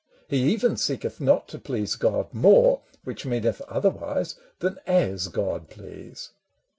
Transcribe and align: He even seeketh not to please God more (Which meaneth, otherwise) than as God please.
He 0.27 0.51
even 0.51 0.77
seeketh 0.77 1.21
not 1.21 1.47
to 1.49 1.59
please 1.59 1.95
God 1.95 2.33
more 2.33 2.81
(Which 3.03 3.23
meaneth, 3.23 3.61
otherwise) 3.67 4.33
than 4.57 4.79
as 4.87 5.27
God 5.27 5.69
please. 5.69 6.31